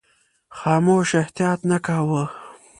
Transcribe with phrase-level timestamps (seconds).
[0.57, 2.23] خاموش احتیاط نه کاوه.